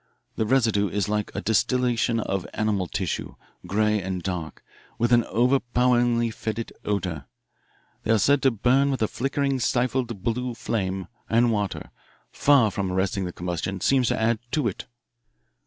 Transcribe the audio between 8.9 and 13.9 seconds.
a flickering stifled blue flame, and water, far from arresting the combustion,